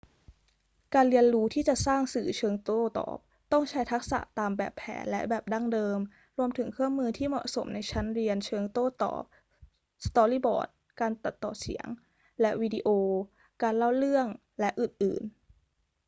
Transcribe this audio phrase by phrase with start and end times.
[0.93, 3.17] การเรียนรู้ที่จะสร้างสื่อเชิงโต้ตอบ
[3.51, 5.99] ต้องใช้ทักษะตามแบบแผนและแบบดั้งเดิม
[6.37, 9.23] รวมถึงเครื่องมือที่เหมาะสมในชั้นเรียนเชิงโต้ตอบ
[10.05, 10.69] สตอรี่บอร์ด
[11.01, 11.87] การตัดต่อเสียง
[12.41, 12.89] และวิดีโอ
[13.61, 14.27] การเล่าเรื่อง
[14.59, 15.31] และอื่น ๆ